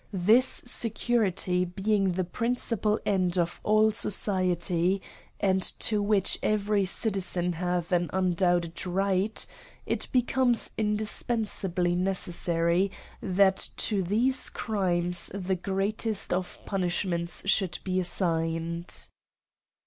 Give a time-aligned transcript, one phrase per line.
[0.13, 4.99] This security being the principal end of all society,
[5.39, 9.45] and to which every citizen hath an undoubted right,
[9.85, 12.89] it becomes indis pensably necessary,
[13.21, 19.05] that to these crimes the great est of punishments should be assigned.